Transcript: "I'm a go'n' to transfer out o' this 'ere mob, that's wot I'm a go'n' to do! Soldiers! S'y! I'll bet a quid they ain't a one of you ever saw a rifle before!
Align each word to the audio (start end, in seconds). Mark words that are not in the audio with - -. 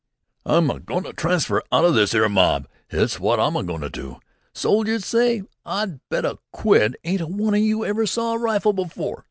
"I'm 0.47 0.71
a 0.71 0.79
go'n' 0.79 1.03
to 1.03 1.13
transfer 1.13 1.61
out 1.71 1.85
o' 1.85 1.91
this 1.91 2.15
'ere 2.15 2.27
mob, 2.27 2.67
that's 2.89 3.19
wot 3.19 3.39
I'm 3.39 3.55
a 3.55 3.61
go'n' 3.61 3.81
to 3.81 3.89
do! 3.91 4.19
Soldiers! 4.51 5.05
S'y! 5.05 5.43
I'll 5.63 5.99
bet 6.09 6.25
a 6.25 6.39
quid 6.51 6.97
they 7.03 7.11
ain't 7.11 7.21
a 7.21 7.27
one 7.27 7.53
of 7.53 7.59
you 7.61 7.85
ever 7.85 8.07
saw 8.07 8.33
a 8.33 8.39
rifle 8.39 8.73
before! 8.73 9.19